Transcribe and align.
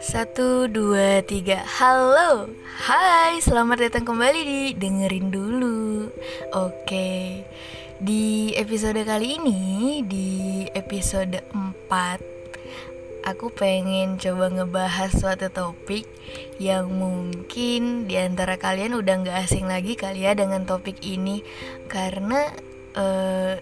Satu, 0.00 0.64
dua, 0.64 1.20
tiga. 1.28 1.60
Halo. 1.60 2.48
Hai, 2.88 3.36
selamat 3.44 3.84
datang 3.84 4.08
kembali 4.08 4.40
di 4.40 4.60
Dengerin 4.72 5.28
Dulu. 5.28 6.08
Oke. 6.56 7.44
Di 8.00 8.56
episode 8.56 9.04
kali 9.04 9.36
ini 9.36 10.00
Di 10.08 10.64
episode 10.72 11.44
4 11.52 13.28
Aku 13.28 13.52
pengen 13.52 14.16
coba 14.16 14.48
ngebahas 14.48 15.12
suatu 15.16 15.52
topik 15.52 16.08
Yang 16.56 16.92
mungkin 16.92 18.08
di 18.08 18.16
antara 18.16 18.56
kalian 18.56 18.96
udah 18.96 19.20
gak 19.20 19.44
asing 19.44 19.68
lagi 19.68 20.00
kali 20.00 20.24
ya 20.24 20.32
Dengan 20.32 20.64
topik 20.64 21.04
ini. 21.04 21.44
Karena 21.92 22.48
uh, 22.96 23.56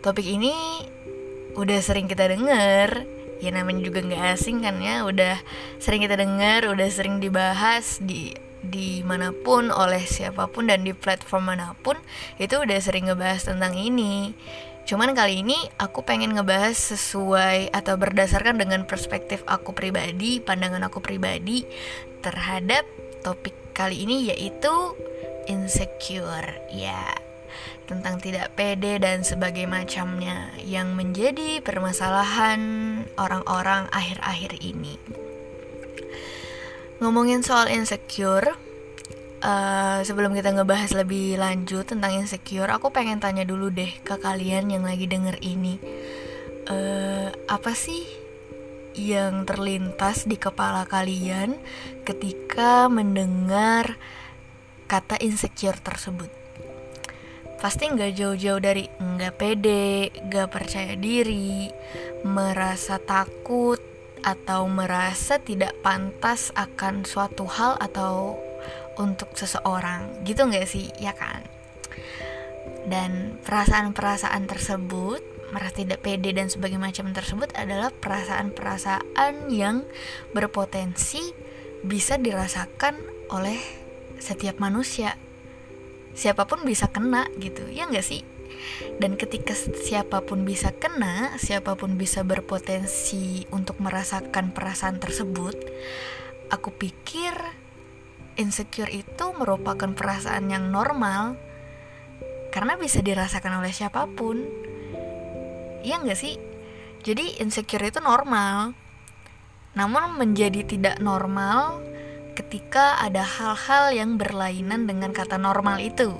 Topik 0.00 0.24
ini 0.24 0.80
Udah 1.56 1.78
sering 1.82 2.06
kita 2.06 2.30
denger. 2.30 3.06
Ya 3.40 3.50
namanya 3.56 3.80
juga 3.80 4.04
nggak 4.04 4.36
asing 4.36 4.62
kan 4.62 4.78
ya. 4.78 5.02
Udah 5.06 5.40
sering 5.80 6.04
kita 6.04 6.20
dengar 6.20 6.68
udah 6.68 6.88
sering 6.92 7.18
dibahas 7.18 7.98
di 8.04 8.36
di 8.60 9.00
mana 9.00 9.32
pun 9.32 9.72
oleh 9.72 10.04
siapa 10.04 10.44
pun 10.52 10.68
dan 10.68 10.84
di 10.84 10.92
platform 10.92 11.56
mana 11.56 11.72
pun 11.80 11.96
itu 12.36 12.60
udah 12.60 12.78
sering 12.78 13.08
ngebahas 13.08 13.48
tentang 13.48 13.72
ini. 13.72 14.36
Cuman 14.84 15.16
kali 15.16 15.40
ini 15.40 15.56
aku 15.80 16.04
pengen 16.04 16.36
ngebahas 16.36 16.76
sesuai 16.76 17.72
atau 17.72 17.94
berdasarkan 17.96 18.60
dengan 18.60 18.84
perspektif 18.84 19.40
aku 19.48 19.72
pribadi 19.72 20.40
pandangan 20.42 20.84
aku 20.88 21.00
pribadi 21.00 21.64
terhadap 22.20 22.84
topik 23.24 23.56
kali 23.72 24.04
ini 24.04 24.28
yaitu 24.28 24.96
insecure. 25.48 26.60
Ya 26.68 27.29
tentang 27.90 28.22
tidak 28.22 28.54
pede 28.54 29.02
dan 29.02 29.26
sebagai 29.26 29.66
macamnya 29.66 30.54
yang 30.62 30.94
menjadi 30.94 31.58
permasalahan 31.58 32.62
orang-orang 33.18 33.90
akhir-akhir 33.90 34.62
ini. 34.62 34.94
Ngomongin 37.02 37.42
soal 37.42 37.66
insecure, 37.74 38.54
uh, 39.42 39.98
sebelum 40.06 40.30
kita 40.38 40.54
ngebahas 40.54 40.94
lebih 40.94 41.34
lanjut 41.42 41.90
tentang 41.90 42.14
insecure, 42.14 42.70
aku 42.70 42.94
pengen 42.94 43.18
tanya 43.18 43.42
dulu 43.42 43.74
deh 43.74 43.90
ke 44.06 44.14
kalian 44.22 44.70
yang 44.70 44.86
lagi 44.86 45.10
denger 45.10 45.42
ini, 45.42 45.82
uh, 46.70 47.34
apa 47.50 47.74
sih 47.74 48.06
yang 48.94 49.42
terlintas 49.48 50.30
di 50.30 50.38
kepala 50.38 50.86
kalian 50.86 51.58
ketika 52.06 52.86
mendengar 52.86 53.98
kata 54.86 55.18
insecure 55.18 55.78
tersebut? 55.82 56.39
Pasti 57.60 57.92
nggak 57.92 58.16
jauh-jauh 58.16 58.58
dari 58.58 58.88
nggak 58.88 59.36
pede, 59.36 60.08
nggak 60.26 60.48
percaya 60.48 60.96
diri, 60.96 61.68
merasa 62.24 62.96
takut 62.96 63.78
atau 64.24 64.64
merasa 64.68 65.36
tidak 65.40 65.76
pantas 65.84 66.52
akan 66.56 67.04
suatu 67.04 67.44
hal 67.44 67.76
atau 67.76 68.40
untuk 68.96 69.36
seseorang. 69.36 70.24
Gitu 70.24 70.40
nggak 70.40 70.66
sih? 70.66 70.88
Ya 70.96 71.12
kan? 71.12 71.44
Dan 72.88 73.36
perasaan-perasaan 73.44 74.48
tersebut 74.48 75.20
merasa 75.52 75.82
tidak 75.82 76.00
pede 76.00 76.32
dan 76.32 76.48
sebagainya 76.48 76.80
macam 76.80 77.10
tersebut 77.12 77.50
adalah 77.58 77.90
perasaan-perasaan 77.92 79.50
yang 79.50 79.84
berpotensi 80.30 81.34
bisa 81.82 82.16
dirasakan 82.16 82.96
oleh 83.34 83.58
setiap 84.20 84.62
manusia 84.62 85.16
siapa 86.20 86.44
pun 86.44 86.68
bisa 86.68 86.92
kena 86.92 87.24
gitu 87.40 87.64
ya 87.72 87.88
nggak 87.88 88.04
sih? 88.04 88.20
Dan 89.00 89.16
ketika 89.16 89.56
siapa 89.56 90.20
pun 90.20 90.44
bisa 90.44 90.76
kena 90.76 91.32
siapa 91.40 91.80
pun 91.80 91.96
bisa 91.96 92.20
berpotensi 92.20 93.48
untuk 93.48 93.80
merasakan 93.80 94.52
perasaan 94.52 95.00
tersebut 95.00 95.56
aku 96.52 96.74
pikir 96.74 97.32
insecure 98.34 98.90
itu 98.90 99.24
merupakan 99.38 99.94
perasaan 99.94 100.50
yang 100.50 100.68
normal. 100.68 101.38
Karena 102.50 102.74
bisa 102.74 102.98
dirasakan 102.98 103.62
oleh 103.62 103.70
siapa 103.70 104.10
pun. 104.10 104.42
Ya 105.86 106.02
nggak 106.02 106.18
sih? 106.18 106.34
Jadi 107.06 107.40
insecure 107.40 107.88
itu 107.88 108.02
normal. 108.02 108.74
Namun 109.78 110.18
menjadi 110.18 110.66
tidak 110.66 110.98
normal 110.98 111.78
ketika 112.40 112.96
ada 113.04 113.20
hal-hal 113.20 113.92
yang 113.92 114.16
berlainan 114.16 114.88
dengan 114.88 115.12
kata 115.12 115.36
normal 115.36 115.76
itu. 115.76 116.16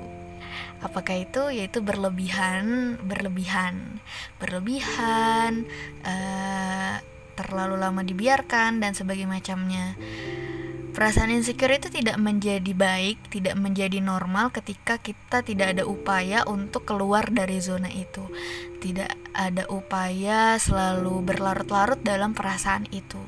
Apakah 0.84 1.24
itu 1.24 1.48
yaitu 1.48 1.80
berlebihan, 1.80 2.96
berlebihan, 3.04 4.00
berlebihan, 4.36 5.64
uh, 6.04 7.00
terlalu 7.40 7.80
lama 7.80 8.04
dibiarkan 8.04 8.84
dan 8.84 8.92
sebagainya 8.92 9.40
macamnya. 9.40 9.96
Perasaan 10.90 11.32
insecure 11.32 11.80
itu 11.80 11.88
tidak 11.88 12.20
menjadi 12.20 12.72
baik, 12.76 13.32
tidak 13.32 13.56
menjadi 13.56 14.02
normal 14.04 14.52
ketika 14.52 15.00
kita 15.00 15.40
tidak 15.40 15.78
ada 15.78 15.84
upaya 15.88 16.44
untuk 16.44 16.84
keluar 16.84 17.32
dari 17.32 17.62
zona 17.64 17.88
itu. 17.88 18.28
Tidak 18.82 19.32
ada 19.32 19.64
upaya 19.72 20.60
selalu 20.60 21.24
berlarut-larut 21.24 22.02
dalam 22.04 22.36
perasaan 22.36 22.90
itu. 22.92 23.22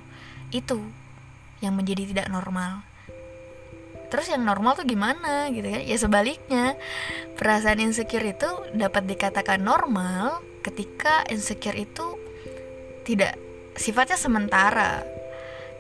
Itu 0.53 1.02
yang 1.63 1.79
menjadi 1.79 2.11
tidak 2.11 2.29
normal. 2.29 2.83
Terus 4.11 4.29
yang 4.29 4.45
normal 4.45 4.77
tuh 4.77 4.85
gimana 4.85 5.49
gitu 5.49 5.65
kan 5.73 5.81
ya 5.89 5.97
sebaliknya 5.97 6.77
perasaan 7.41 7.81
insecure 7.81 8.29
itu 8.29 8.51
dapat 8.77 9.09
dikatakan 9.09 9.65
normal 9.65 10.45
ketika 10.61 11.25
insecure 11.33 11.79
itu 11.79 12.21
tidak 13.09 13.41
sifatnya 13.79 14.21
sementara. 14.21 15.01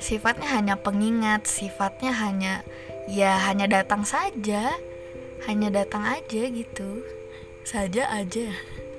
Sifatnya 0.00 0.48
hanya 0.48 0.80
pengingat 0.80 1.44
sifatnya 1.44 2.16
hanya 2.16 2.64
ya 3.04 3.36
hanya 3.52 3.68
datang 3.68 4.08
saja 4.08 4.72
hanya 5.44 5.68
datang 5.68 6.06
aja 6.06 6.42
gitu. 6.48 7.04
Saja 7.68 8.08
aja. 8.08 8.48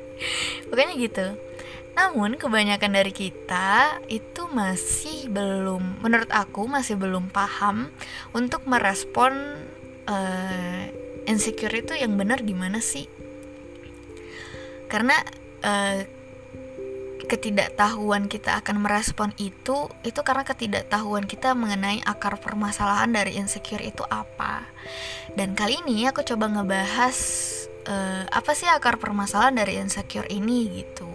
Pokoknya 0.70 0.94
gitu 1.00 1.53
namun 1.94 2.42
kebanyakan 2.42 2.98
dari 2.98 3.14
kita 3.14 4.02
itu 4.10 4.50
masih 4.50 5.30
belum, 5.30 6.02
menurut 6.02 6.30
aku 6.34 6.66
masih 6.66 6.98
belum 6.98 7.30
paham 7.30 7.94
untuk 8.34 8.66
merespon 8.66 9.62
uh, 10.10 10.84
insecure 11.30 11.74
itu 11.74 11.94
yang 11.94 12.18
benar 12.18 12.42
gimana 12.42 12.82
sih? 12.82 13.06
Karena 14.90 15.22
uh, 15.62 16.02
ketidaktahuan 17.30 18.26
kita 18.26 18.58
akan 18.62 18.84
merespon 18.84 19.30
itu 19.38 19.90
itu 20.02 20.20
karena 20.26 20.44
ketidaktahuan 20.44 21.30
kita 21.30 21.54
mengenai 21.54 22.02
akar 22.04 22.42
permasalahan 22.42 23.14
dari 23.14 23.38
insecure 23.38 23.86
itu 23.86 24.02
apa. 24.10 24.66
Dan 25.38 25.54
kali 25.54 25.82
ini 25.86 26.10
aku 26.10 26.26
coba 26.26 26.50
ngebahas 26.50 27.18
uh, 27.86 28.26
apa 28.34 28.52
sih 28.58 28.66
akar 28.66 28.98
permasalahan 28.98 29.62
dari 29.62 29.78
insecure 29.78 30.28
ini 30.34 30.84
gitu 30.84 31.13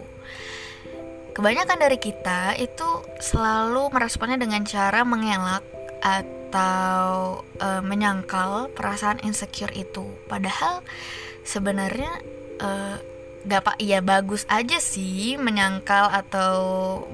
kebanyakan 1.39 1.79
dari 1.79 2.03
kita 2.03 2.59
itu 2.59 3.07
selalu 3.23 3.95
meresponnya 3.95 4.43
dengan 4.43 4.67
cara 4.67 5.07
mengelak 5.07 5.63
atau 6.03 7.47
e, 7.63 7.79
menyangkal 7.79 8.75
perasaan 8.75 9.23
insecure 9.23 9.71
itu. 9.71 10.03
Padahal 10.27 10.83
sebenarnya 11.47 12.11
e, 12.59 12.71
gak 13.47 13.63
pak 13.71 13.79
ya 13.79 14.03
bagus 14.03 14.51
aja 14.51 14.83
sih 14.83 15.39
menyangkal 15.39 16.11
atau 16.11 16.59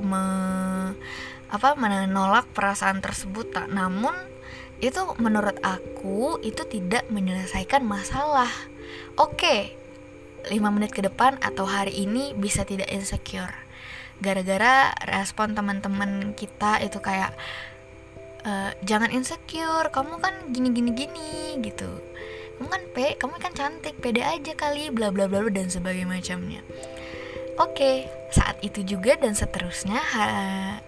me, 0.01 0.25
apa 1.53 1.77
menolak 1.77 2.49
perasaan 2.57 3.05
tersebut 3.05 3.53
tak 3.53 3.69
namun 3.69 4.17
itu 4.81 5.05
menurut 5.21 5.61
aku 5.61 6.41
itu 6.41 6.65
tidak 6.65 7.05
menyelesaikan 7.13 7.85
masalah. 7.85 8.49
Oke 9.21 9.77
5 10.49 10.65
menit 10.73 10.97
ke 10.97 11.05
depan 11.05 11.37
atau 11.45 11.69
hari 11.69 12.09
ini 12.09 12.33
bisa 12.33 12.65
tidak 12.65 12.89
insecure 12.89 13.64
gara-gara 14.23 14.95
respon 15.11 15.55
teman-teman 15.55 16.35
kita 16.39 16.83
itu 16.83 16.99
kayak 17.03 17.35
e, 18.47 18.53
jangan 18.87 19.11
insecure 19.11 19.91
kamu 19.91 20.21
kan 20.23 20.35
gini 20.55 20.71
gini 20.71 20.91
gini 20.95 21.33
gitu. 21.65 21.91
Kamu 22.59 22.69
kan 22.71 22.83
pe 22.95 23.19
kamu 23.19 23.35
kan 23.43 23.53
cantik 23.55 23.99
pede 23.99 24.23
aja 24.23 24.55
kali 24.55 24.91
bla 24.95 25.11
bla 25.11 25.27
bla 25.27 25.43
dan 25.51 25.67
sebagainya 25.67 26.07
macamnya. 26.07 26.63
Oke 27.59 28.07
saat 28.35 28.59
itu 28.67 28.83
juga 28.83 29.15
dan 29.15 29.35
seterusnya 29.39 29.99
ha, 29.99 30.27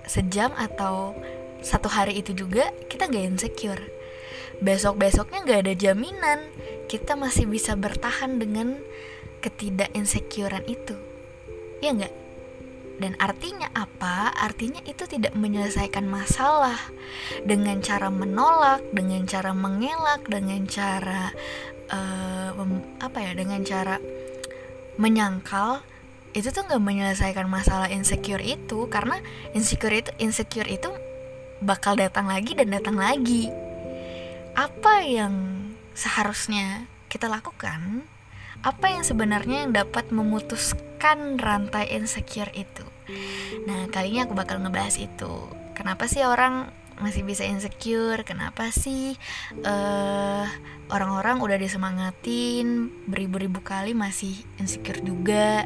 sejam 0.07 0.51
atau 0.59 1.15
satu 1.63 1.87
hari 1.91 2.19
itu 2.19 2.35
juga 2.35 2.71
kita 2.91 3.11
gak 3.11 3.27
insecure. 3.27 3.83
Besok 4.63 4.99
besoknya 4.99 5.43
gak 5.47 5.61
ada 5.67 5.75
jaminan 5.75 6.51
kita 6.87 7.19
masih 7.19 7.51
bisa 7.51 7.75
bertahan 7.75 8.39
dengan 8.39 8.79
ketidak 9.43 9.91
insecurean 9.95 10.63
itu. 10.67 10.95
Ya 11.83 11.93
nggak 11.93 12.26
dan 12.97 13.13
artinya 13.21 13.69
apa? 13.77 14.33
Artinya 14.33 14.81
itu 14.89 15.05
tidak 15.05 15.37
menyelesaikan 15.37 16.09
masalah 16.09 16.79
dengan 17.45 17.85
cara 17.85 18.09
menolak, 18.09 18.81
dengan 18.93 19.29
cara 19.29 19.53
mengelak, 19.53 20.25
dengan 20.25 20.65
cara 20.65 21.29
uh, 21.93 22.57
apa 23.05 23.19
ya? 23.21 23.37
Dengan 23.37 23.61
cara 23.63 24.01
menyangkal 24.97 25.85
itu 26.37 26.53
tuh 26.53 26.69
nggak 26.69 26.85
menyelesaikan 26.85 27.49
masalah 27.49 27.89
insecure 27.89 28.45
itu 28.45 28.89
karena 28.93 29.21
insecure 29.57 29.93
itu 29.93 30.13
insecure 30.21 30.69
itu 30.69 30.93
bakal 31.65 31.97
datang 31.97 32.29
lagi 32.29 32.53
dan 32.53 32.69
datang 32.69 33.01
lagi 33.01 33.49
apa 34.53 35.01
yang 35.05 35.33
seharusnya 35.97 36.85
kita 37.09 37.29
lakukan 37.29 38.05
apa 38.67 38.91
yang 38.91 39.07
sebenarnya 39.07 39.63
yang 39.63 39.71
dapat 39.71 40.11
memutuskan 40.11 41.39
rantai 41.39 41.95
insecure 41.95 42.51
itu? 42.51 42.83
Nah 43.71 43.87
kali 43.95 44.11
ini 44.11 44.27
aku 44.27 44.35
bakal 44.35 44.59
ngebahas 44.59 44.99
itu. 44.99 45.47
Kenapa 45.79 46.11
sih 46.11 46.27
orang 46.27 46.75
masih 46.99 47.23
bisa 47.23 47.47
insecure? 47.47 48.27
Kenapa 48.27 48.75
sih 48.75 49.15
uh, 49.63 50.45
orang-orang 50.91 51.39
udah 51.39 51.55
disemangatin? 51.63 52.91
Beribu-ribu 53.07 53.63
kali 53.63 53.95
masih 53.95 54.35
insecure 54.59 54.99
juga. 54.99 55.63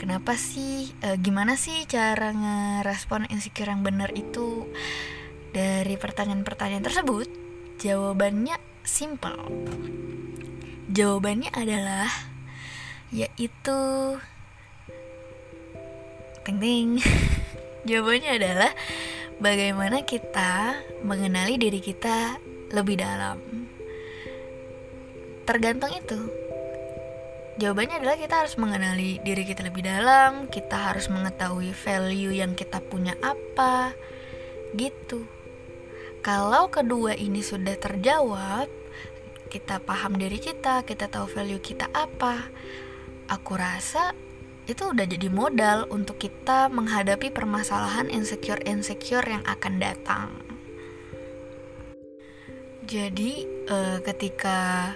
Kenapa 0.00 0.32
sih 0.40 0.88
uh, 1.04 1.20
gimana 1.20 1.60
sih 1.60 1.84
cara 1.84 2.32
ngerespon 2.32 3.28
insecure 3.28 3.68
yang 3.68 3.84
benar 3.84 4.08
itu? 4.16 4.64
Dari 5.52 6.00
pertanyaan-pertanyaan 6.00 6.84
tersebut 6.86 7.28
jawabannya 7.76 8.56
simple. 8.88 9.36
Jawabannya 10.88 11.52
adalah 11.52 12.08
yaitu 13.08 13.80
ting 16.44 16.60
ting 16.60 16.90
jawabannya 17.88 18.36
adalah 18.36 18.72
bagaimana 19.38 20.02
kita 20.02 20.76
mengenali 21.06 21.56
diri 21.56 21.78
kita 21.78 22.42
lebih 22.74 23.00
dalam. 23.00 23.38
Tergantung 25.48 25.94
itu. 25.96 26.20
Jawabannya 27.58 27.98
adalah 27.98 28.18
kita 28.20 28.34
harus 28.44 28.54
mengenali 28.54 29.18
diri 29.24 29.42
kita 29.42 29.66
lebih 29.66 29.82
dalam, 29.82 30.46
kita 30.46 30.92
harus 30.92 31.10
mengetahui 31.10 31.74
value 31.74 32.30
yang 32.30 32.54
kita 32.54 32.78
punya 32.78 33.18
apa, 33.18 33.98
gitu. 34.78 35.26
Kalau 36.22 36.70
kedua 36.70 37.18
ini 37.18 37.42
sudah 37.42 37.74
terjawab, 37.74 38.70
kita 39.50 39.82
paham 39.82 40.20
diri 40.20 40.38
kita, 40.38 40.86
kita 40.86 41.10
tahu 41.10 41.26
value 41.26 41.58
kita 41.58 41.90
apa. 41.90 42.46
Aku 43.28 43.60
rasa 43.60 44.16
itu 44.68 44.88
udah 44.88 45.04
jadi 45.04 45.28
modal 45.28 45.84
untuk 45.92 46.16
kita 46.20 46.72
menghadapi 46.72 47.28
permasalahan 47.32 48.08
insecure-insecure 48.08 49.24
yang 49.24 49.44
akan 49.44 49.80
datang. 49.80 50.28
Jadi 52.88 53.44
uh, 53.68 54.00
ketika 54.00 54.92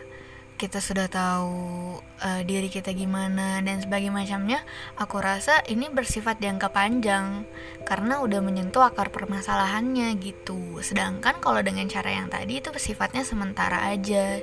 kita 0.57 0.79
sudah 0.79 1.11
tahu 1.11 1.99
uh, 2.01 2.43
diri 2.47 2.71
kita 2.73 2.95
gimana 2.97 3.61
dan 3.61 3.85
sebagainya 3.85 4.15
macamnya, 4.15 4.61
aku 4.95 5.21
rasa 5.21 5.61
ini 5.69 5.93
bersifat 5.93 6.41
jangka 6.41 6.73
panjang 6.73 7.45
karena 7.85 8.23
udah 8.23 8.41
menyentuh 8.41 8.87
akar 8.87 9.13
permasalahannya 9.13 10.15
gitu. 10.23 10.81
Sedangkan 10.81 11.43
kalau 11.43 11.61
dengan 11.61 11.91
cara 11.91 12.17
yang 12.17 12.33
tadi 12.33 12.65
itu 12.65 12.73
sifatnya 12.79 13.27
sementara 13.27 13.93
aja. 13.93 14.41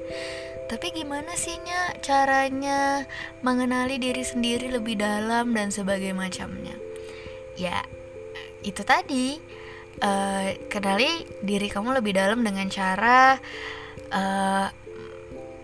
Tapi 0.70 0.94
gimana 0.94 1.34
sih 1.34 1.58
Nya 1.66 1.98
caranya 2.06 3.10
mengenali 3.42 3.98
diri 3.98 4.22
sendiri 4.22 4.70
lebih 4.70 5.02
dalam 5.02 5.50
dan 5.58 5.74
sebagainya 5.74 6.14
macamnya? 6.14 6.78
Ya, 7.58 7.82
itu 8.62 8.86
tadi 8.86 9.42
uh, 9.98 10.48
kenali 10.70 11.26
diri 11.42 11.68
kamu 11.74 11.98
lebih 11.98 12.14
dalam 12.14 12.46
dengan 12.46 12.70
cara 12.70 13.42
uh, 14.14 14.68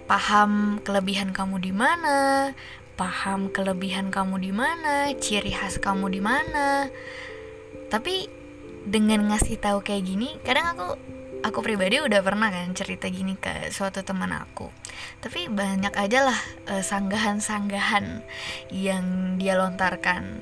paham 0.09 0.81
kelebihan 0.81 1.29
kamu 1.29 1.61
di 1.61 1.69
mana, 1.69 2.49
paham 2.97 3.53
kelebihan 3.53 4.09
kamu 4.09 4.41
di 4.41 4.51
mana, 4.57 5.13
ciri 5.21 5.53
khas 5.53 5.77
kamu 5.77 6.09
di 6.09 6.21
mana. 6.21 6.89
Tapi 7.93 8.25
dengan 8.89 9.29
ngasih 9.29 9.61
tahu 9.61 9.85
kayak 9.85 10.01
gini, 10.01 10.41
kadang 10.41 10.73
aku 10.73 10.87
aku 11.45 11.61
pribadi 11.61 12.01
udah 12.01 12.25
pernah 12.25 12.49
kan 12.49 12.73
cerita 12.73 13.05
gini 13.05 13.37
ke 13.37 13.69
suatu 13.69 14.01
teman 14.01 14.33
aku. 14.33 14.73
Tapi 15.21 15.45
banyak 15.45 15.93
aja 15.93 16.25
lah 16.33 16.39
uh, 16.73 16.81
sanggahan-sanggahan 16.81 18.25
yang 18.73 19.37
dia 19.37 19.53
lontarkan. 19.53 20.41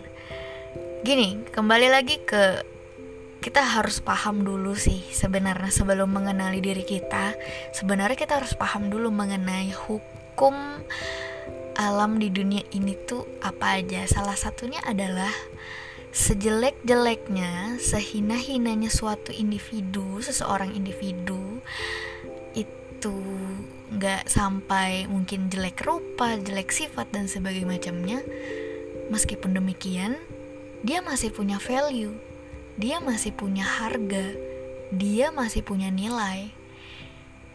Gini 1.04 1.44
kembali 1.52 1.92
lagi 1.92 2.24
ke 2.24 2.64
kita 3.44 3.60
harus 3.60 4.00
paham 4.00 4.48
dulu 4.48 4.72
sih 4.72 5.04
sebenarnya 5.12 5.68
sebelum 5.68 6.16
mengenali 6.16 6.64
diri 6.64 6.88
kita 6.88 7.36
sebenarnya 7.76 8.16
kita 8.16 8.40
harus 8.40 8.56
paham 8.56 8.88
dulu 8.88 9.12
mengenai 9.12 9.68
hukum 9.76 10.56
alam 11.76 12.16
di 12.24 12.32
dunia 12.32 12.64
ini 12.72 12.96
tuh 13.04 13.28
apa 13.44 13.84
aja. 13.84 14.08
Salah 14.08 14.40
satunya 14.40 14.80
adalah 14.88 15.32
sejelek-jeleknya, 16.14 17.82
sehina-hinanya 17.82 18.94
suatu 18.94 19.34
individu, 19.34 20.22
seseorang 20.22 20.78
individu 20.78 21.58
itu 22.54 23.18
nggak 23.90 24.30
sampai 24.30 25.10
mungkin 25.10 25.50
jelek 25.50 25.82
rupa, 25.82 26.38
jelek 26.38 26.70
sifat 26.70 27.10
dan 27.10 27.26
sebagainya 27.26 27.66
macamnya. 27.66 28.20
Meskipun 29.10 29.58
demikian, 29.58 30.22
dia 30.86 31.02
masih 31.02 31.34
punya 31.34 31.58
value, 31.58 32.14
dia 32.78 33.02
masih 33.02 33.34
punya 33.34 33.66
harga, 33.66 34.38
dia 34.94 35.34
masih 35.34 35.66
punya 35.66 35.90
nilai. 35.90 36.54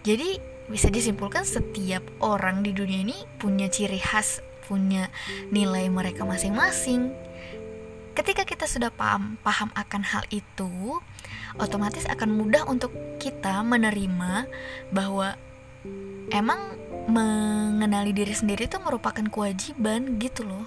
Jadi 0.02 0.42
bisa 0.66 0.90
disimpulkan 0.90 1.46
setiap 1.46 2.02
orang 2.18 2.66
di 2.66 2.74
dunia 2.74 3.06
ini 3.06 3.16
punya 3.38 3.70
ciri 3.70 4.02
khas, 4.02 4.42
punya 4.66 5.14
nilai 5.54 5.86
mereka 5.88 6.26
masing-masing 6.26 7.27
Ketika 8.18 8.42
kita 8.42 8.66
sudah 8.66 8.90
paham 8.90 9.38
paham 9.46 9.70
akan 9.78 10.02
hal 10.02 10.26
itu, 10.34 10.98
otomatis 11.54 12.02
akan 12.10 12.34
mudah 12.34 12.66
untuk 12.66 12.90
kita 13.22 13.62
menerima 13.62 14.50
bahwa 14.90 15.38
emang 16.34 16.58
mengenali 17.06 18.10
diri 18.10 18.34
sendiri 18.34 18.66
itu 18.66 18.82
merupakan 18.82 19.22
kewajiban 19.22 20.18
gitu 20.18 20.42
loh. 20.42 20.66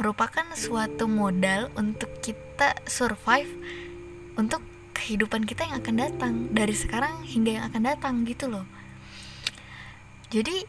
Merupakan 0.00 0.48
suatu 0.56 1.04
modal 1.04 1.68
untuk 1.76 2.16
kita 2.24 2.80
survive 2.88 3.52
untuk 4.40 4.64
kehidupan 4.96 5.44
kita 5.44 5.68
yang 5.68 5.84
akan 5.84 5.96
datang 6.00 6.34
dari 6.48 6.72
sekarang 6.72 7.28
hingga 7.28 7.60
yang 7.60 7.64
akan 7.68 7.82
datang 7.92 8.14
gitu 8.24 8.48
loh. 8.48 8.64
Jadi 10.32 10.64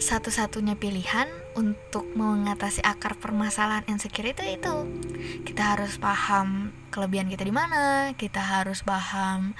satu-satunya 0.00 0.80
pilihan 0.80 1.28
untuk 1.52 2.08
mengatasi 2.16 2.80
akar 2.80 3.20
permasalahan 3.20 3.84
insecure 3.86 4.32
itu. 4.32 4.42
Itu 4.56 4.74
kita 5.44 5.76
harus 5.76 6.00
paham 6.00 6.72
kelebihan 6.88 7.28
kita 7.30 7.46
di 7.46 7.54
mana 7.54 8.16
kita 8.18 8.40
harus 8.40 8.82
paham 8.82 9.54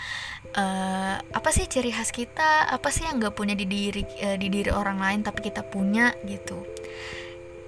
uh, 0.56 1.20
apa 1.20 1.50
sih 1.54 1.70
ciri 1.70 1.94
khas 1.94 2.10
kita 2.10 2.66
apa 2.66 2.90
sih 2.90 3.06
yang 3.06 3.22
nggak 3.22 3.38
punya 3.38 3.54
di 3.54 3.68
diri 3.70 4.02
uh, 4.02 4.34
di 4.34 4.50
diri 4.50 4.72
orang 4.72 4.98
lain 4.98 5.20
tapi 5.22 5.44
kita 5.44 5.62
punya 5.62 6.16
gitu. 6.24 6.64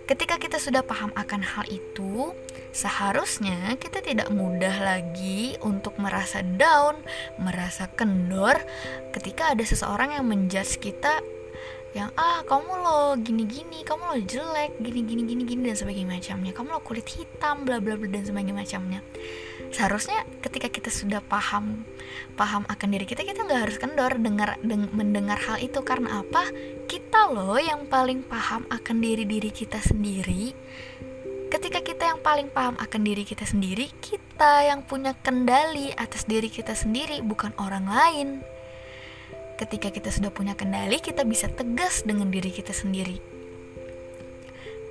Ketika 0.02 0.36
kita 0.36 0.58
sudah 0.58 0.82
paham 0.82 1.14
akan 1.14 1.40
hal 1.46 1.64
itu 1.70 2.34
seharusnya 2.72 3.76
kita 3.78 4.00
tidak 4.00 4.32
mudah 4.32 4.82
lagi 4.82 5.54
untuk 5.60 6.00
merasa 6.00 6.40
down 6.40 6.96
merasa 7.36 7.86
kendor 7.92 8.56
ketika 9.12 9.52
ada 9.52 9.62
seseorang 9.62 10.16
yang 10.16 10.24
menjudge 10.24 10.80
kita 10.80 11.20
yang 11.92 12.08
ah 12.16 12.40
kamu 12.48 12.72
lo 12.80 13.00
gini 13.20 13.44
gini 13.44 13.84
kamu 13.84 14.02
lo 14.08 14.16
jelek 14.24 14.80
gini 14.80 15.04
gini 15.04 15.22
gini 15.28 15.42
gini 15.44 15.60
dan 15.68 15.76
sebagainya 15.76 16.08
macamnya. 16.16 16.52
Kamu 16.56 16.68
lo 16.72 16.80
kulit 16.80 17.04
hitam 17.12 17.68
bla 17.68 17.84
bla 17.84 18.00
bla 18.00 18.08
dan 18.08 18.24
sebagainya 18.24 18.56
macamnya. 18.56 19.00
Seharusnya 19.68 20.24
ketika 20.40 20.72
kita 20.72 20.88
sudah 20.88 21.20
paham 21.20 21.84
paham 22.32 22.64
akan 22.64 22.88
diri 22.96 23.04
kita 23.04 23.28
kita 23.28 23.44
nggak 23.44 23.60
harus 23.68 23.76
kendor 23.76 24.16
dengar 24.16 24.56
deng, 24.64 24.88
mendengar 24.96 25.36
hal 25.44 25.60
itu. 25.60 25.84
Karena 25.84 26.24
apa? 26.24 26.48
Kita 26.88 27.28
loh 27.28 27.60
yang 27.60 27.84
paling 27.92 28.24
paham 28.24 28.64
akan 28.72 28.96
diri 28.96 29.28
diri 29.28 29.52
kita 29.52 29.76
sendiri. 29.84 30.56
Ketika 31.52 31.84
kita 31.84 32.08
yang 32.08 32.20
paling 32.24 32.48
paham 32.48 32.80
akan 32.80 33.00
diri 33.04 33.28
kita 33.28 33.44
sendiri 33.44 33.92
kita 34.00 34.64
yang 34.64 34.80
punya 34.88 35.12
kendali 35.20 35.92
atas 35.92 36.24
diri 36.24 36.48
kita 36.48 36.72
sendiri 36.72 37.20
bukan 37.20 37.52
orang 37.60 37.84
lain 37.84 38.28
ketika 39.62 39.94
kita 39.94 40.10
sudah 40.10 40.34
punya 40.34 40.58
kendali 40.58 40.98
kita 40.98 41.22
bisa 41.22 41.46
tegas 41.46 42.02
dengan 42.02 42.34
diri 42.34 42.50
kita 42.50 42.74
sendiri. 42.74 43.22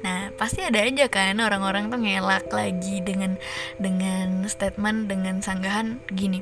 Nah 0.01 0.34
pasti 0.40 0.63
ada 0.63 0.82
aja 0.82 1.12
kan 1.12 1.38
orang-orang 1.44 1.92
tuh 1.92 2.00
ngelak 2.00 2.48
lagi 2.50 3.04
dengan 3.04 3.36
dengan 3.78 4.48
statement 4.48 5.12
dengan 5.12 5.44
sanggahan 5.44 6.00
gini. 6.10 6.42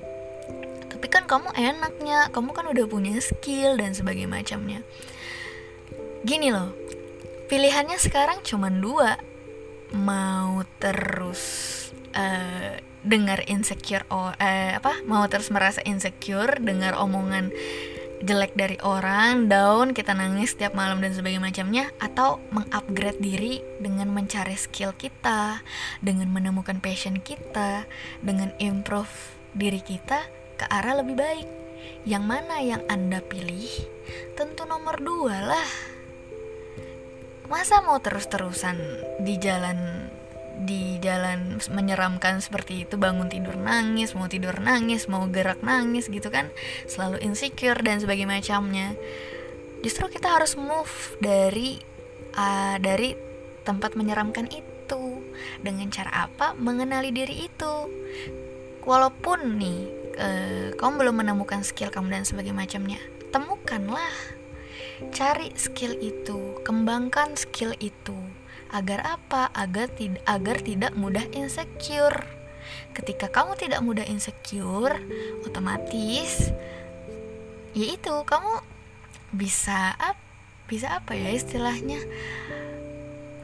Tapi 0.90 1.06
kan 1.10 1.26
kamu 1.26 1.58
enaknya 1.58 2.30
kamu 2.30 2.50
kan 2.54 2.66
udah 2.70 2.86
punya 2.86 3.18
skill 3.20 3.76
dan 3.76 3.92
sebagainya 3.98 4.30
macamnya. 4.30 4.80
Gini 6.24 6.54
loh 6.54 6.72
pilihannya 7.50 7.98
sekarang 7.98 8.46
cuma 8.46 8.70
dua. 8.70 9.18
Mau 9.90 10.62
terus 10.78 11.42
uh, 12.14 12.78
dengar 13.02 13.42
insecure 13.50 14.06
oh 14.14 14.30
eh, 14.38 14.78
apa? 14.78 15.02
Mau 15.10 15.26
terus 15.26 15.50
merasa 15.50 15.82
insecure 15.82 16.62
dengar 16.62 16.94
omongan 16.94 17.50
jelek 18.20 18.52
dari 18.56 18.76
orang, 18.84 19.48
down, 19.48 19.96
kita 19.96 20.12
nangis 20.12 20.52
setiap 20.52 20.76
malam 20.76 21.00
dan 21.00 21.16
sebagainya 21.16 21.44
macamnya 21.44 21.86
atau 22.04 22.44
mengupgrade 22.52 23.20
diri 23.24 23.64
dengan 23.80 24.12
mencari 24.12 24.60
skill 24.60 24.92
kita, 24.92 25.64
dengan 26.04 26.28
menemukan 26.28 26.84
passion 26.84 27.24
kita, 27.24 27.88
dengan 28.20 28.52
improve 28.60 29.12
diri 29.56 29.80
kita 29.80 30.28
ke 30.60 30.66
arah 30.68 31.00
lebih 31.00 31.16
baik. 31.16 31.48
Yang 32.04 32.24
mana 32.28 32.56
yang 32.60 32.84
Anda 32.92 33.24
pilih? 33.24 33.72
Tentu 34.36 34.68
nomor 34.68 35.00
dua 35.00 35.40
lah. 35.40 35.70
Masa 37.48 37.82
mau 37.82 37.98
terus-terusan 37.98 38.78
di 39.24 39.40
jalan 39.40 40.12
di 40.60 41.00
jalan 41.00 41.56
menyeramkan 41.72 42.44
seperti 42.44 42.84
itu 42.84 43.00
bangun 43.00 43.32
tidur 43.32 43.56
nangis 43.56 44.12
mau 44.12 44.28
tidur 44.28 44.60
nangis 44.60 45.08
mau 45.08 45.24
gerak 45.32 45.64
nangis 45.64 46.12
gitu 46.12 46.28
kan 46.28 46.52
selalu 46.84 47.24
insecure 47.24 47.80
dan 47.80 48.04
sebagainya 48.04 48.44
macamnya. 48.44 48.94
Justru 49.80 50.12
kita 50.12 50.36
harus 50.36 50.60
move 50.60 51.16
dari 51.24 51.80
uh, 52.36 52.76
dari 52.76 53.16
tempat 53.64 53.96
menyeramkan 53.96 54.52
itu. 54.52 55.24
Dengan 55.64 55.88
cara 55.88 56.28
apa? 56.28 56.58
Mengenali 56.58 57.16
diri 57.16 57.48
itu. 57.48 57.74
Walaupun 58.84 59.56
nih 59.56 59.80
uh, 60.20 60.68
kamu 60.76 60.94
belum 61.00 61.16
menemukan 61.24 61.64
skill 61.64 61.94
kamu 61.94 62.12
dan 62.20 62.24
sebagainya 62.28 62.58
macamnya 62.58 63.00
temukanlah. 63.32 64.12
Cari 65.16 65.56
skill 65.56 65.96
itu 66.04 66.60
kembangkan 66.68 67.40
skill 67.40 67.72
itu 67.80 68.18
Agar 68.70 69.18
apa? 69.18 69.50
Agar 69.54 69.90
tidak 69.94 70.22
agar 70.30 70.58
tidak 70.62 70.94
mudah 70.94 71.26
insecure. 71.34 72.26
Ketika 72.94 73.30
kamu 73.30 73.58
tidak 73.58 73.82
mudah 73.82 74.06
insecure, 74.06 74.98
otomatis 75.46 76.54
yaitu 77.78 78.14
kamu 78.26 78.66
bisa 79.30 79.94
up, 80.02 80.18
bisa 80.66 81.02
apa 81.02 81.14
ya 81.14 81.30
istilahnya? 81.34 82.02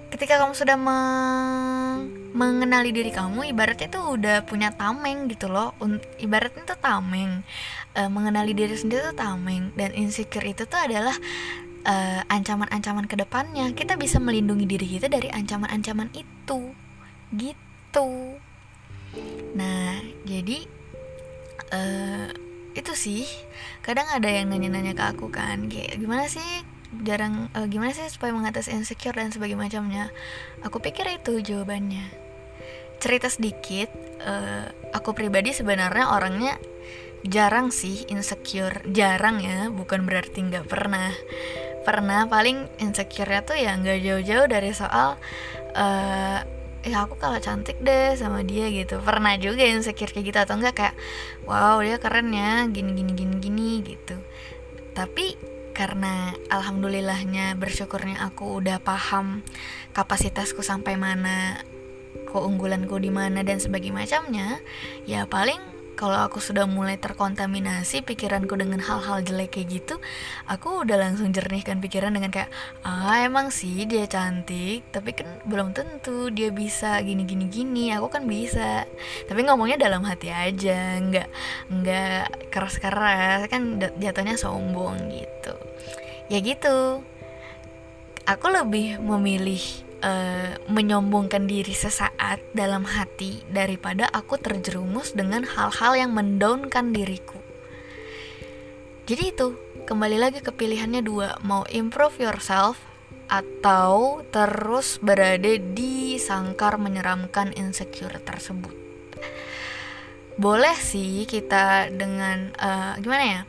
Ketika 0.09 0.41
kamu 0.41 0.53
sudah 0.53 0.77
meng 0.77 2.25
mengenali 2.35 2.91
diri 2.91 3.15
kamu, 3.15 3.47
ibaratnya 3.47 3.87
itu 3.87 3.99
udah 3.99 4.43
punya 4.43 4.75
tameng 4.75 5.31
gitu 5.31 5.47
loh. 5.47 5.71
Ibaratnya 6.19 6.67
itu 6.67 6.75
tameng. 6.83 7.47
E, 7.95 8.01
mengenali 8.11 8.51
diri 8.51 8.75
sendiri 8.75 9.07
itu 9.07 9.15
tameng 9.15 9.71
dan 9.79 9.95
insecure 9.95 10.43
itu 10.43 10.67
tuh 10.67 10.75
adalah 10.75 11.15
uh, 11.85 12.21
ancaman-ancaman 12.27 13.05
ke 13.05 13.15
depannya 13.15 13.71
kita 13.77 13.95
bisa 13.95 14.17
melindungi 14.17 14.65
diri 14.65 14.97
kita 14.97 15.07
dari 15.07 15.29
ancaman-ancaman 15.31 16.11
itu. 16.17 16.73
Gitu. 17.31 18.09
Nah 19.55 20.01
jadi 20.25 20.57
uh, 21.71 22.29
itu 22.75 22.93
sih. 22.93 23.23
Kadang 23.85 24.09
ada 24.11 24.27
yang 24.27 24.51
nanya-nanya 24.51 24.97
ke 24.97 25.03
aku 25.15 25.31
kan 25.31 25.69
kayak 25.71 26.01
gimana 26.01 26.27
sih 26.27 26.43
jarang 27.03 27.51
uh, 27.57 27.67
gimana 27.67 27.91
sih 27.91 28.07
supaya 28.07 28.31
mengatasi 28.31 28.71
insecure 28.75 29.15
dan 29.15 29.31
sebagainya 29.31 29.61
macamnya? 29.61 30.05
Aku 30.65 30.81
pikir 30.81 31.07
itu 31.07 31.39
jawabannya. 31.39 32.05
Cerita 32.99 33.29
sedikit 33.29 33.91
uh, 34.23 34.71
aku 34.95 35.13
pribadi 35.13 35.51
sebenarnya 35.51 36.11
orangnya 36.11 36.55
jarang 37.25 37.73
sih 37.73 38.05
insecure. 38.07 38.85
Jarang 38.89 39.41
ya 39.41 39.67
bukan 39.73 40.05
berarti 40.05 40.45
nggak 40.45 40.65
pernah 40.69 41.11
pernah 41.85 42.25
paling 42.25 42.65
insecure-nya 42.81 43.45
tuh 43.45 43.55
ya 43.55 43.77
nggak 43.77 44.01
jauh-jauh 44.01 44.47
dari 44.49 44.73
soal 44.73 45.21
uh, 45.77 46.39
ya 46.85 46.97
aku 47.01 47.17
kalah 47.17 47.41
cantik 47.41 47.77
deh 47.81 48.17
sama 48.17 48.41
dia 48.41 48.69
gitu. 48.73 48.97
Pernah 49.01 49.37
juga 49.37 49.63
insecure 49.65 50.09
kayak 50.09 50.25
gitu 50.25 50.39
atau 50.41 50.57
enggak 50.57 50.75
kayak 50.75 50.95
wow 51.45 51.77
dia 51.81 52.01
keren 52.01 52.33
ya 52.33 52.65
gini 52.65 52.97
gini 52.97 53.11
gini 53.13 53.35
gini 53.37 53.69
gitu. 53.85 54.17
Tapi 54.97 55.37
karena 55.75 56.31
alhamdulillahnya 56.47 57.59
bersyukurnya 57.59 58.23
aku 58.23 58.63
udah 58.63 58.79
paham 58.79 59.43
kapasitasku 59.91 60.63
sampai 60.63 60.95
mana 60.95 61.59
keunggulanku 62.31 62.95
di 62.95 63.11
mana 63.11 63.43
dan 63.43 63.59
sebagainya 63.59 63.95
macamnya 63.95 64.47
ya 65.03 65.27
paling 65.27 65.74
kalau 65.95 66.27
aku 66.27 66.43
sudah 66.43 66.67
mulai 66.67 66.99
terkontaminasi 66.99 68.03
pikiranku 68.03 68.53
dengan 68.59 68.83
hal-hal 68.83 69.23
jelek 69.23 69.55
kayak 69.57 69.81
gitu 69.81 69.95
aku 70.45 70.83
udah 70.83 70.99
langsung 70.99 71.31
jernihkan 71.31 71.79
pikiran 71.79 72.11
dengan 72.11 72.29
kayak 72.29 72.51
ah 72.83 73.23
emang 73.23 73.49
sih 73.49 73.87
dia 73.87 74.05
cantik 74.05 74.87
tapi 74.91 75.15
kan 75.15 75.27
belum 75.47 75.71
tentu 75.71 76.27
dia 76.29 76.51
bisa 76.51 76.99
gini 77.01 77.23
gini 77.23 77.47
gini 77.47 77.95
aku 77.95 78.07
kan 78.11 78.23
bisa. 78.27 78.83
Tapi 79.25 79.39
ngomongnya 79.47 79.79
dalam 79.79 80.03
hati 80.03 80.29
aja 80.29 80.99
nggak 80.99 81.27
nggak 81.71 82.51
keras 82.51 82.75
keras 82.81 83.47
kan 83.47 83.79
jatuhnya 83.79 84.35
sombong 84.35 84.99
gitu. 85.13 85.53
Ya 86.27 86.41
gitu. 86.41 87.05
Aku 88.25 88.49
lebih 88.49 88.97
memilih 88.97 89.84
uh, 90.01 90.57
menyombongkan 90.67 91.47
diri 91.47 91.71
sesaat 91.71 92.41
dalam 92.51 92.83
hati 92.83 93.45
daripada 93.51 94.09
aku 94.11 94.39
terjerumus 94.41 95.13
dengan 95.13 95.45
hal-hal 95.45 95.95
yang 95.95 96.11
mendownkan 96.11 96.91
diriku. 96.91 97.39
Jadi 99.05 99.23
itu, 99.29 99.53
kembali 99.85 100.17
lagi 100.17 100.39
ke 100.41 100.49
pilihannya 100.49 101.05
dua, 101.05 101.37
mau 101.45 101.61
improve 101.69 102.25
yourself 102.25 102.81
atau 103.29 104.21
terus 104.33 104.97
berada 105.01 105.57
di 105.57 106.17
sangkar 106.17 106.81
menyeramkan 106.81 107.53
insecure 107.53 108.17
tersebut. 108.21 108.73
Boleh 110.35 110.75
sih 110.75 111.23
kita 111.29 111.93
dengan 111.93 112.51
uh, 112.57 112.97
gimana 112.99 113.23
ya? 113.23 113.41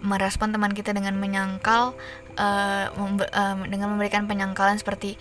merespon 0.00 0.52
teman 0.52 0.72
kita 0.72 0.96
dengan 0.96 1.16
menyangkal 1.20 1.92
uh, 2.40 2.86
uh, 2.96 3.56
dengan 3.68 3.88
memberikan 3.94 4.24
penyangkalan 4.24 4.80
seperti 4.80 5.20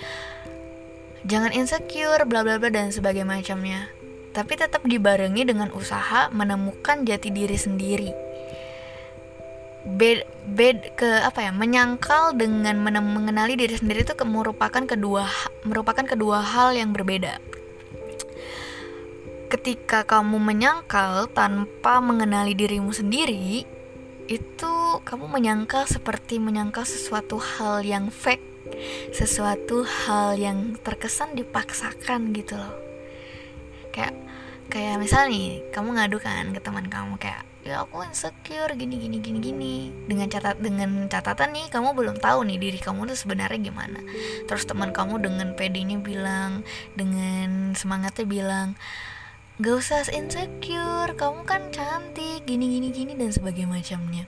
jangan 1.27 1.51
insecure 1.51 2.23
bla 2.23 2.45
bla 2.45 2.61
bla 2.61 2.69
dan 2.71 2.93
sebagainya 2.93 3.27
macamnya. 3.27 3.89
Tapi 4.29 4.53
tetap 4.55 4.85
dibarengi 4.85 5.43
dengan 5.43 5.73
usaha 5.73 6.29
menemukan 6.29 7.03
jati 7.03 7.33
diri 7.33 7.57
sendiri. 7.57 8.11
Bed 9.89 10.27
bed 10.53 10.93
ke 10.99 11.23
apa 11.23 11.49
ya 11.49 11.51
menyangkal 11.55 12.35
dengan 12.35 12.77
mengenali 12.83 13.57
diri 13.57 13.79
sendiri 13.79 14.05
itu 14.05 14.13
merupakan 14.27 14.83
kedua 14.85 15.25
merupakan 15.65 16.05
kedua 16.05 16.43
hal 16.45 16.77
yang 16.77 16.93
berbeda. 16.93 17.41
Ketika 19.49 20.05
kamu 20.05 20.37
menyangkal 20.37 21.25
tanpa 21.33 21.97
mengenali 21.97 22.53
dirimu 22.53 22.93
sendiri 22.93 23.65
itu 24.29 24.73
kamu 25.01 25.25
menyangkal 25.25 25.89
seperti 25.89 26.37
menyangkal 26.37 26.85
sesuatu 26.85 27.41
hal 27.41 27.81
yang 27.81 28.13
fake 28.13 28.58
sesuatu 29.11 29.83
hal 29.83 30.37
yang 30.39 30.77
terkesan 30.81 31.35
dipaksakan 31.35 32.31
gitu 32.35 32.55
loh. 32.57 32.75
Kayak 33.91 34.13
kayak 34.69 35.01
misalnya 35.01 35.33
nih 35.33 35.49
kamu 35.73 35.89
ngadu 35.97 36.17
kan 36.21 36.53
ke 36.53 36.61
teman 36.61 36.85
kamu 36.85 37.17
kayak 37.17 37.41
ya 37.65 37.83
aku 37.83 38.05
insecure 38.05 38.71
gini 38.77 38.95
gini 39.01 39.17
gini 39.19 39.39
gini. 39.41 39.75
Dengan 40.07 40.29
catat 40.29 40.57
dengan 40.61 41.09
catatan 41.09 41.51
nih 41.51 41.67
kamu 41.73 41.97
belum 41.97 42.15
tahu 42.21 42.45
nih 42.47 42.57
diri 42.57 42.79
kamu 42.79 43.09
tuh 43.09 43.17
sebenarnya 43.17 43.59
gimana. 43.59 43.99
Terus 44.47 44.63
teman 44.69 44.95
kamu 44.95 45.19
dengan 45.19 45.53
pedenya 45.57 45.99
bilang 45.99 46.63
dengan 46.95 47.73
semangatnya 47.75 48.25
bilang 48.25 48.67
gak 49.59 49.75
usah 49.75 50.07
insecure 50.15 51.11
kamu 51.19 51.43
kan 51.43 51.67
cantik 51.75 52.47
gini 52.47 52.79
gini 52.79 52.95
gini 52.95 53.11
dan 53.17 53.33
sebagainya 53.35 53.67
macamnya. 53.67 54.25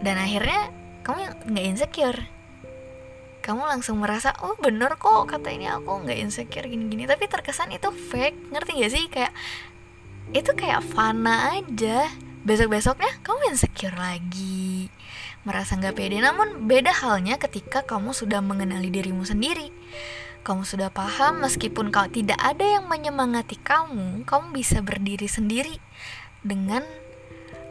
Dan 0.00 0.16
akhirnya 0.20 0.72
kamu 1.04 1.52
nggak 1.52 1.66
insecure 1.68 2.20
kamu 3.44 3.68
langsung 3.68 4.00
merasa 4.00 4.32
oh 4.40 4.56
bener 4.56 4.96
kok 4.96 5.28
kata 5.28 5.52
ini 5.52 5.68
aku 5.68 6.08
nggak 6.08 6.16
insecure 6.16 6.64
gini-gini. 6.64 7.04
Tapi 7.04 7.28
terkesan 7.28 7.76
itu 7.76 7.92
fake 7.92 8.48
ngerti 8.48 8.80
gak 8.80 8.92
sih? 8.96 9.04
Kayak 9.12 9.32
itu 10.32 10.50
kayak 10.56 10.80
fana 10.80 11.60
aja. 11.60 12.08
Besok 12.48 12.72
besoknya 12.72 13.12
kamu 13.20 13.52
insecure 13.52 13.92
lagi 13.92 14.88
merasa 15.44 15.76
nggak 15.76 15.92
pede. 15.92 16.24
Namun 16.24 16.64
beda 16.64 16.96
halnya 17.04 17.36
ketika 17.36 17.84
kamu 17.84 18.16
sudah 18.16 18.40
mengenali 18.40 18.88
dirimu 18.88 19.28
sendiri. 19.28 19.68
Kamu 20.40 20.64
sudah 20.64 20.88
paham 20.88 21.44
meskipun 21.44 21.92
kau 21.92 22.08
tidak 22.08 22.40
ada 22.40 22.64
yang 22.64 22.88
menyemangati 22.88 23.60
kamu 23.60 24.28
kamu 24.28 24.52
bisa 24.52 24.84
berdiri 24.84 25.24
sendiri 25.24 25.80
dengan 26.44 26.84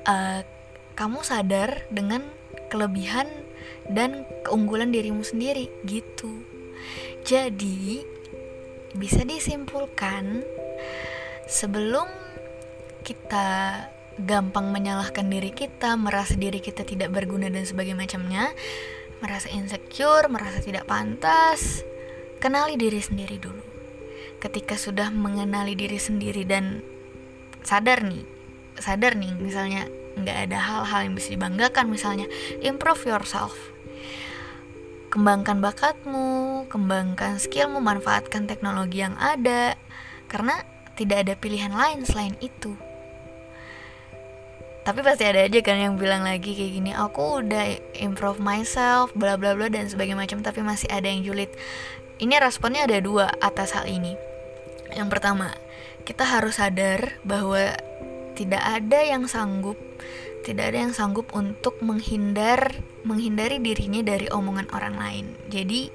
uh, 0.09 0.41
kamu 0.97 1.21
sadar 1.21 1.85
dengan 1.93 2.25
kelebihan 2.73 3.29
dan 3.89 4.23
keunggulan 4.47 4.93
dirimu 4.93 5.23
sendiri 5.25 5.67
gitu. 5.83 6.43
Jadi 7.23 8.03
bisa 8.93 9.25
disimpulkan 9.25 10.45
sebelum 11.49 12.05
kita 13.03 13.81
gampang 14.21 14.69
menyalahkan 14.69 15.25
diri 15.25 15.49
kita, 15.49 15.97
merasa 15.97 16.37
diri 16.37 16.61
kita 16.61 16.85
tidak 16.85 17.09
berguna 17.09 17.49
dan 17.49 17.65
sebagainya 17.65 17.97
macamnya, 17.97 18.45
merasa 19.19 19.49
insecure, 19.49 20.29
merasa 20.29 20.61
tidak 20.61 20.85
pantas, 20.85 21.81
kenali 22.37 22.77
diri 22.77 23.01
sendiri 23.01 23.41
dulu. 23.41 23.63
Ketika 24.37 24.75
sudah 24.77 25.09
mengenali 25.09 25.73
diri 25.73 25.97
sendiri 25.97 26.43
dan 26.45 26.83
sadar 27.63 28.03
nih, 28.03 28.23
sadar 28.77 29.15
nih 29.15 29.33
misalnya 29.39 29.87
nggak 30.17 30.37
ada 30.49 30.57
hal-hal 30.57 30.99
yang 31.09 31.13
bisa 31.17 31.33
dibanggakan 31.33 31.85
misalnya 31.89 32.27
improve 32.61 33.03
yourself. 33.05 33.53
Kembangkan 35.13 35.61
bakatmu 35.61 36.65
kembangkan 36.73 37.37
skillmu 37.37 37.77
manfaatkan 37.77 38.49
teknologi 38.49 39.05
yang 39.05 39.13
ada 39.21 39.77
karena 40.25 40.65
tidak 40.97 41.25
ada 41.29 41.33
pilihan 41.37 41.73
lain 41.73 42.01
selain 42.05 42.33
itu. 42.41 42.73
Tapi 44.83 44.99
pasti 44.99 45.23
ada 45.23 45.47
aja 45.47 45.63
kan 45.63 45.79
yang 45.79 45.95
bilang 45.95 46.27
lagi 46.27 46.51
kayak 46.51 46.71
gini 46.75 46.91
aku 46.91 47.39
udah 47.39 47.79
improve 47.95 48.43
myself 48.43 49.15
bla 49.15 49.39
bla 49.39 49.55
bla 49.55 49.71
dan 49.71 49.87
sebagainya 49.87 50.19
macam 50.19 50.43
tapi 50.43 50.59
masih 50.59 50.91
ada 50.91 51.07
yang 51.07 51.23
julid. 51.23 51.47
Ini 52.19 52.41
responnya 52.43 52.83
ada 52.83 52.99
dua 52.99 53.31
atas 53.39 53.71
hal 53.71 53.87
ini. 53.87 54.17
Yang 54.91 55.07
pertama 55.07 55.55
kita 56.03 56.27
harus 56.27 56.59
sadar 56.59 57.15
bahwa 57.23 57.79
tidak 58.33 58.61
ada 58.61 58.99
yang 59.01 59.25
sanggup 59.29 59.77
tidak 60.43 60.75
ada 60.75 60.77
yang 60.85 60.93
sanggup 60.93 61.31
untuk 61.31 61.79
menghindar 61.79 62.75
menghindari 63.07 63.63
dirinya 63.63 64.03
dari 64.03 64.27
omongan 64.27 64.67
orang 64.75 64.95
lain. 64.99 65.25
Jadi 65.47 65.87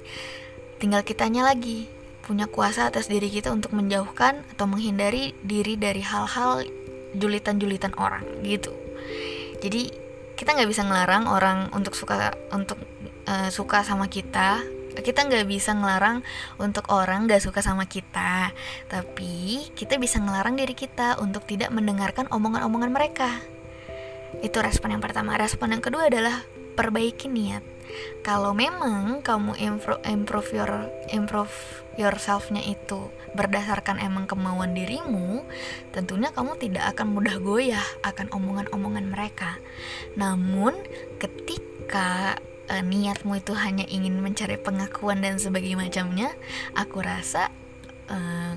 tinggal 0.81 1.05
kitanya 1.05 1.45
lagi 1.45 1.85
punya 2.25 2.49
kuasa 2.49 2.89
atas 2.89 3.09
diri 3.09 3.29
kita 3.29 3.53
untuk 3.53 3.73
menjauhkan 3.77 4.41
atau 4.53 4.65
menghindari 4.65 5.37
diri 5.45 5.77
dari 5.77 6.01
hal-hal 6.01 6.65
julitan-julitan 7.13 7.93
orang 7.97 8.25
gitu. 8.41 8.73
Jadi 9.61 9.93
kita 10.33 10.57
nggak 10.57 10.69
bisa 10.69 10.85
ngelarang 10.85 11.25
orang 11.29 11.69
untuk 11.73 11.93
suka 11.93 12.33
untuk 12.49 12.77
uh, 13.29 13.49
suka 13.53 13.85
sama 13.85 14.09
kita 14.09 14.61
kita 15.01 15.25
nggak 15.25 15.45
bisa 15.49 15.75
ngelarang 15.75 16.21
untuk 16.61 16.87
orang 16.91 17.25
nggak 17.25 17.41
suka 17.43 17.59
sama 17.59 17.85
kita 17.89 18.51
tapi 18.87 19.67
kita 19.73 19.97
bisa 19.97 20.19
ngelarang 20.21 20.55
diri 20.55 20.73
kita 20.73 21.19
untuk 21.19 21.45
tidak 21.49 21.73
mendengarkan 21.73 22.27
omongan-omongan 22.31 22.91
mereka. 22.91 23.29
Itu 24.45 24.61
respon 24.61 24.93
yang 24.93 25.03
pertama. 25.03 25.35
Respon 25.35 25.73
yang 25.73 25.83
kedua 25.83 26.07
adalah 26.07 26.45
perbaiki 26.77 27.27
niat. 27.27 27.65
Kalau 28.21 28.53
memang 28.53 29.25
kamu 29.25 29.57
improve, 29.57 30.01
improve 30.05 30.49
your 30.53 30.71
improve 31.09 31.51
yourselfnya 31.97 32.61
itu 32.61 33.09
berdasarkan 33.33 33.97
emang 33.99 34.29
kemauan 34.29 34.77
dirimu, 34.77 35.43
tentunya 35.91 36.29
kamu 36.29 36.55
tidak 36.61 36.95
akan 36.95 37.17
mudah 37.17 37.35
goyah 37.41 37.87
akan 38.05 38.29
omongan-omongan 38.29 39.09
mereka. 39.09 39.57
Namun, 40.15 40.77
ketika 41.17 42.37
uh, 42.69 42.83
niatmu 42.85 43.41
itu 43.41 43.57
hanya 43.57 43.83
ingin 43.89 44.21
mencari 44.21 44.55
pengakuan 44.61 45.25
dan 45.25 45.41
sebagainya 45.41 45.89
macamnya, 45.89 46.29
aku 46.77 47.01
rasa 47.01 47.49
uh, 48.07 48.55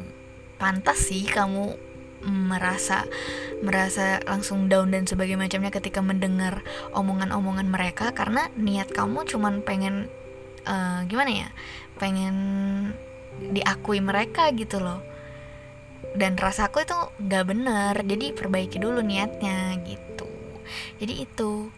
pantas 0.60 1.08
sih 1.08 1.24
kamu 1.24 1.74
merasa 2.22 3.02
merasa 3.66 4.22
langsung 4.30 4.70
down 4.70 4.94
dan 4.94 5.10
sebagainya 5.10 5.50
macamnya 5.50 5.74
ketika 5.74 5.98
mendengar 5.98 6.62
omongan-omongan 6.94 7.66
mereka. 7.66 8.14
Karena 8.14 8.46
niat 8.54 8.94
kamu 8.94 9.26
cuman 9.26 9.66
pengen 9.66 10.06
uh, 10.68 11.02
gimana 11.10 11.30
ya 11.30 11.48
pengen 11.98 12.34
diakui 13.50 13.98
mereka 13.98 14.54
gitu 14.54 14.78
loh. 14.78 15.02
Dan 16.12 16.36
rasaku 16.36 16.84
itu 16.84 16.94
nggak 17.18 17.44
bener 17.48 17.94
jadi 18.04 18.36
perbaiki 18.36 18.78
dulu 18.78 19.00
niatnya 19.00 19.80
gitu. 19.82 20.28
Jadi 21.02 21.26
itu 21.26 21.72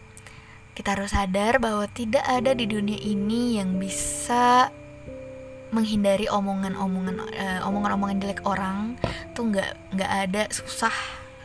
kita 0.75 0.93
harus 0.93 1.15
sadar 1.15 1.57
bahwa 1.63 1.87
tidak 1.87 2.21
ada 2.27 2.51
di 2.51 2.67
dunia 2.67 2.99
ini 2.99 3.57
yang 3.57 3.79
bisa 3.79 4.69
menghindari 5.71 6.27
omongan-omongan 6.27 7.15
uh, 7.19 7.59
omongan-omongan 7.67 8.21
jelek 8.21 8.43
orang 8.43 8.99
tuh 9.31 9.49
nggak 9.49 9.95
nggak 9.95 10.11
ada. 10.27 10.43
Susah 10.51 10.93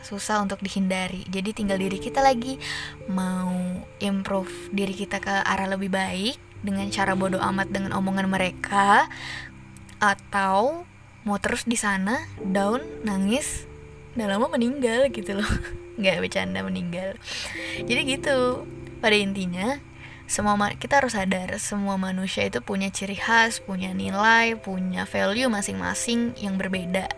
susah 0.03 0.43
untuk 0.43 0.59
dihindari. 0.59 1.23
Jadi 1.31 1.55
tinggal 1.55 1.79
diri 1.79 1.95
kita 1.95 2.19
lagi 2.19 2.59
mau 3.07 3.55
improve 4.03 4.51
diri 4.75 4.91
kita 4.91 5.23
ke 5.23 5.41
arah 5.47 5.71
lebih 5.71 5.93
baik 5.93 6.35
dengan 6.61 6.91
cara 6.91 7.15
bodoh 7.15 7.41
amat 7.41 7.71
dengan 7.71 7.95
omongan 7.95 8.27
mereka 8.29 9.07
atau 10.01 10.83
mau 11.21 11.37
terus 11.37 11.69
di 11.69 11.77
sana 11.77 12.25
down 12.41 12.81
nangis 13.05 13.69
udah 14.17 14.27
lama 14.27 14.51
meninggal 14.51 15.07
gitu 15.13 15.39
loh. 15.39 15.47
Nggak 16.01 16.19
bercanda 16.19 16.59
meninggal. 16.65 17.15
Jadi 17.85 18.01
gitu 18.09 18.67
pada 19.01 19.17
intinya 19.17 19.81
semua 20.29 20.55
kita 20.79 21.03
harus 21.03 21.17
sadar 21.17 21.59
semua 21.59 21.99
manusia 21.99 22.47
itu 22.47 22.63
punya 22.63 22.87
ciri 22.87 23.19
khas 23.19 23.59
punya 23.59 23.91
nilai 23.91 24.55
punya 24.55 25.03
value 25.03 25.51
masing-masing 25.51 26.37
yang 26.39 26.55
berbeda. 26.55 27.09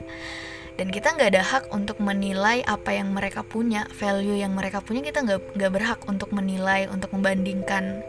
Dan 0.73 0.89
kita 0.89 1.13
nggak 1.13 1.29
ada 1.37 1.43
hak 1.45 1.63
untuk 1.69 2.01
menilai 2.01 2.65
apa 2.65 2.97
yang 2.97 3.13
mereka 3.13 3.45
punya 3.45 3.85
value 3.93 4.41
yang 4.41 4.57
mereka 4.57 4.81
punya 4.81 5.05
kita 5.05 5.21
nggak 5.21 5.53
nggak 5.53 5.71
berhak 5.71 5.99
untuk 6.09 6.33
menilai 6.33 6.89
untuk 6.89 7.13
membandingkan. 7.13 8.01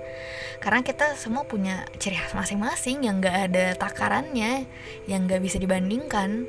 Karena 0.65 0.81
kita 0.81 1.13
semua 1.21 1.45
punya 1.45 1.85
ciri 2.01 2.17
khas 2.17 2.33
masing-masing 2.33 3.05
yang 3.05 3.21
nggak 3.21 3.53
ada 3.53 3.77
takarannya 3.77 4.65
yang 5.05 5.29
nggak 5.29 5.45
bisa 5.45 5.61
dibandingkan. 5.61 6.49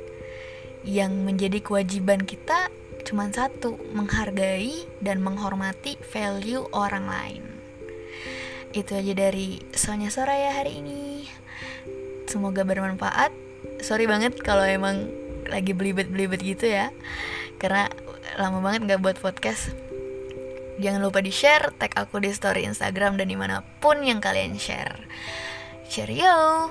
Yang 0.88 1.12
menjadi 1.20 1.58
kewajiban 1.60 2.24
kita 2.24 2.72
cuma 3.06 3.30
satu 3.30 3.78
menghargai 3.94 4.82
dan 4.98 5.22
menghormati 5.22 5.94
value 6.10 6.66
orang 6.74 7.06
lain. 7.06 7.44
Itu 8.74 8.98
aja 8.98 9.14
dari 9.14 9.62
Sonya 9.70 10.10
Soraya 10.10 10.50
hari 10.50 10.82
ini. 10.82 11.30
Semoga 12.26 12.66
bermanfaat. 12.66 13.30
Sorry 13.80 14.10
banget 14.10 14.42
kalau 14.42 14.66
emang 14.66 15.06
lagi 15.46 15.70
belibet-belibet 15.70 16.42
gitu 16.42 16.66
ya. 16.66 16.90
Karena 17.62 17.86
lama 18.34 18.58
banget 18.58 18.90
nggak 18.90 19.00
buat 19.00 19.16
podcast. 19.22 19.70
Jangan 20.82 21.00
lupa 21.00 21.24
di 21.24 21.32
share 21.32 21.72
tag 21.78 21.94
aku 21.96 22.20
di 22.20 22.34
story 22.34 22.68
Instagram 22.68 23.16
dan 23.16 23.30
di 23.30 23.38
mana 23.38 23.64
pun 23.80 24.02
yang 24.02 24.20
kalian 24.20 24.58
share. 24.60 24.98
Cheerio 25.86 26.68